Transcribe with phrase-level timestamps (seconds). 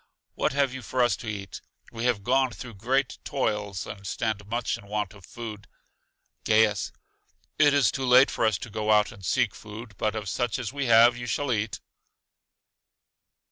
[0.33, 1.61] What have you for us to eat?
[1.91, 5.67] We have gone through great toils, and stand much in want of food.
[6.43, 6.91] Gaius:
[7.59, 10.57] It is too late for us to go out and seek food; but of such
[10.57, 11.81] as we have you shall eat.